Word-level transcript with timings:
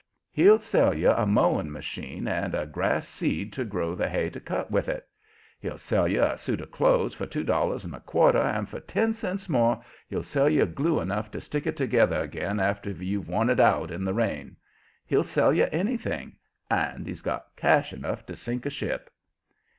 He'll 0.31 0.57
sell 0.57 0.95
you 0.95 1.11
a 1.11 1.27
mowing 1.27 1.71
machine 1.71 2.27
and 2.27 2.55
the 2.55 2.65
grass 2.65 3.07
seed 3.07 3.53
to 3.53 3.63
grow 3.63 3.93
the 3.93 4.09
hay 4.09 4.31
to 4.31 4.39
cut 4.39 4.71
with 4.71 4.89
it. 4.89 5.07
He'll 5.59 5.77
sell 5.77 6.07
you 6.07 6.23
a 6.23 6.39
suit 6.39 6.59
of 6.59 6.71
clothes 6.71 7.13
for 7.13 7.27
two 7.27 7.43
dollars 7.43 7.85
and 7.85 7.93
a 7.93 7.99
quarter, 7.99 8.39
and 8.39 8.67
for 8.67 8.79
ten 8.79 9.13
cents 9.13 9.47
more 9.47 9.85
he'll 10.07 10.23
sell 10.23 10.49
you 10.49 10.65
glue 10.65 10.99
enough 11.01 11.29
to 11.29 11.39
stick 11.39 11.67
it 11.67 11.77
together 11.77 12.19
again 12.19 12.59
after 12.59 12.89
you've 12.89 13.27
worn 13.29 13.51
it 13.51 13.59
out 13.59 13.91
in 13.91 14.03
the 14.03 14.15
rain. 14.15 14.55
He'll 15.05 15.23
sell 15.23 15.53
you 15.53 15.67
anything, 15.71 16.37
and 16.67 17.05
he's 17.05 17.21
got 17.21 17.55
cash 17.55 17.93
enough 17.93 18.25
to 18.25 18.35
sink 18.35 18.65
a 18.65 18.71
ship. 18.71 19.11